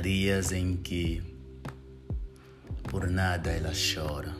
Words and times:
dias 0.00 0.52
em 0.52 0.76
que 0.76 1.22
por 2.84 3.08
nada 3.08 3.50
ela 3.50 3.72
chora. 3.72 4.34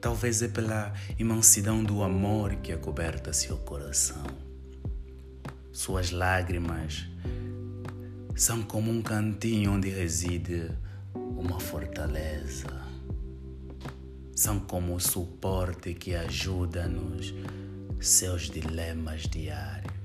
Talvez 0.00 0.42
é 0.42 0.48
pela 0.48 0.92
imensidão 1.18 1.82
do 1.82 2.02
amor 2.02 2.54
que 2.56 2.72
acoberta 2.72 3.32
seu 3.32 3.56
coração. 3.58 4.24
Suas 5.72 6.10
lágrimas 6.10 7.06
são 8.34 8.62
como 8.62 8.90
um 8.90 9.02
cantinho 9.02 9.72
onde 9.72 9.88
reside 9.88 10.70
uma 11.14 11.58
fortaleza. 11.58 12.68
São 14.34 14.60
como 14.60 14.94
o 14.94 15.00
suporte 15.00 15.94
que 15.94 16.14
ajuda 16.14 16.86
nos 16.86 17.34
seus 17.98 18.50
dilemas 18.50 19.22
diários. 19.22 19.95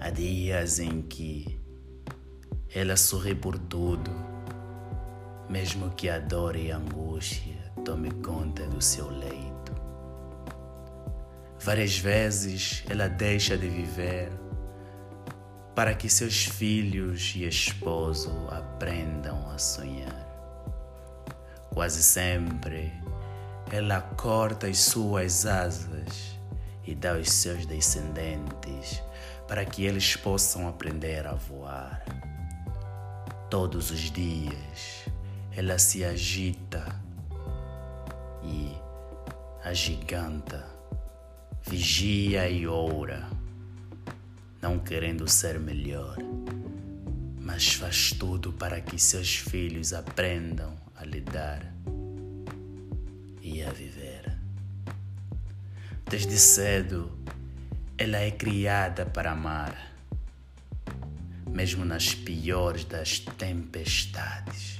Há 0.00 0.10
dias 0.10 0.78
em 0.78 1.02
que 1.02 1.58
ela 2.72 2.96
sorri 2.96 3.34
por 3.34 3.58
tudo, 3.58 4.12
mesmo 5.48 5.90
que 5.90 6.08
a 6.08 6.20
dor 6.20 6.54
e 6.54 6.70
a 6.70 6.76
angústia 6.76 7.56
tome 7.84 8.12
conta 8.22 8.64
do 8.68 8.80
seu 8.80 9.10
leito. 9.10 9.74
Várias 11.60 11.98
vezes 11.98 12.84
ela 12.88 13.08
deixa 13.08 13.58
de 13.58 13.68
viver 13.68 14.30
para 15.74 15.92
que 15.94 16.08
seus 16.08 16.44
filhos 16.44 17.34
e 17.34 17.44
esposo 17.44 18.30
aprendam 18.50 19.50
a 19.50 19.58
sonhar. 19.58 20.28
Quase 21.74 22.04
sempre 22.04 22.92
ela 23.72 24.00
corta 24.00 24.68
as 24.68 24.78
suas 24.78 25.44
asas 25.44 26.38
e 26.86 26.94
dá 26.94 27.16
aos 27.16 27.30
seus 27.30 27.66
descendentes 27.66 29.02
para 29.48 29.64
que 29.64 29.86
eles 29.86 30.14
possam 30.14 30.68
aprender 30.68 31.26
a 31.26 31.32
voar. 31.32 32.04
Todos 33.48 33.90
os 33.90 34.10
dias 34.12 35.06
ela 35.50 35.78
se 35.78 36.04
agita 36.04 36.84
e 38.44 38.76
agiganta, 39.64 40.64
vigia 41.62 42.48
e 42.48 42.66
ora, 42.66 43.26
não 44.60 44.78
querendo 44.78 45.26
ser 45.26 45.58
melhor, 45.58 46.16
mas 47.40 47.72
faz 47.72 48.12
tudo 48.12 48.52
para 48.52 48.80
que 48.82 48.98
seus 48.98 49.34
filhos 49.34 49.94
aprendam 49.94 50.76
a 50.94 51.04
lidar 51.04 51.72
e 53.42 53.62
a 53.62 53.70
viver. 53.70 54.36
Desde 56.08 56.38
cedo, 56.38 57.17
ela 57.98 58.18
é 58.18 58.30
criada 58.30 59.04
para 59.04 59.32
amar, 59.32 59.92
mesmo 61.50 61.84
nas 61.84 62.14
piores 62.14 62.84
das 62.84 63.18
tempestades. 63.18 64.78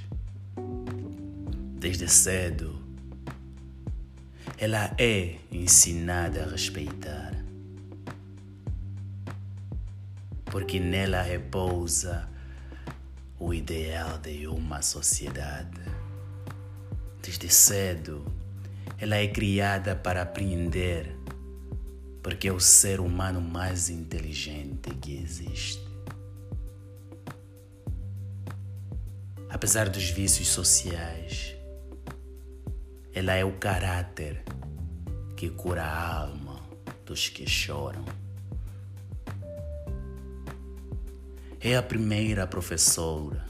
Desde 1.80 2.08
cedo, 2.08 2.80
ela 4.56 4.94
é 4.96 5.36
ensinada 5.50 6.44
a 6.44 6.48
respeitar, 6.48 7.32
porque 10.44 10.78
nela 10.78 11.20
repousa 11.20 12.28
o 13.36 13.52
ideal 13.52 14.16
de 14.18 14.46
uma 14.46 14.80
sociedade. 14.80 15.80
Desde 17.20 17.48
cedo, 17.48 18.24
ela 18.96 19.16
é 19.16 19.26
criada 19.26 19.96
para 19.96 20.22
aprender 20.22 21.18
porque 22.22 22.48
é 22.48 22.52
o 22.52 22.60
ser 22.60 23.00
humano 23.00 23.40
mais 23.40 23.88
inteligente 23.88 24.90
que 25.00 25.16
existe. 25.16 25.86
Apesar 29.48 29.88
dos 29.88 30.10
vícios 30.10 30.48
sociais, 30.48 31.56
ela 33.14 33.32
é 33.32 33.44
o 33.44 33.52
caráter 33.52 34.42
que 35.36 35.48
cura 35.48 35.82
a 35.82 36.20
alma 36.20 36.60
dos 37.06 37.28
que 37.28 37.48
choram. 37.48 38.04
É 41.60 41.76
a 41.76 41.82
primeira 41.82 42.46
professora, 42.46 43.44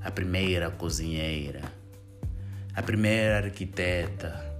a 0.00 0.10
primeira 0.10 0.70
cozinheira, 0.70 1.60
a 2.74 2.82
primeira 2.82 3.36
arquiteta. 3.36 4.52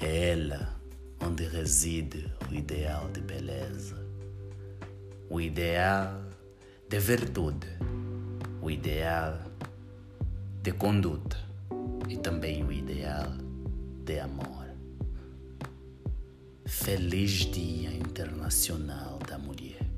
É 0.00 0.30
ela 0.30 0.81
onde 1.32 1.44
reside 1.44 2.30
o 2.50 2.54
ideal 2.54 3.08
de 3.08 3.22
beleza, 3.22 3.96
o 5.30 5.40
ideal 5.40 6.20
de 6.90 6.98
virtude, 6.98 7.68
o 8.60 8.70
ideal 8.70 9.38
de 10.62 10.72
conduta 10.72 11.38
e 12.06 12.18
também 12.18 12.62
o 12.62 12.70
ideal 12.70 13.32
de 14.04 14.20
amor. 14.20 14.66
Feliz 16.66 17.46
Dia 17.50 17.94
Internacional 17.94 19.18
da 19.26 19.38
Mulher. 19.38 19.88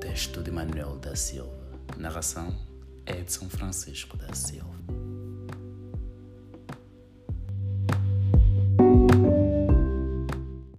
Texto 0.00 0.42
de 0.42 0.50
Manuel 0.50 0.96
da 0.96 1.14
Silva. 1.14 1.60
Narração 1.98 2.58
Edson 3.04 3.50
Francisco 3.50 4.16
da 4.16 4.34
Silva. 4.34 4.79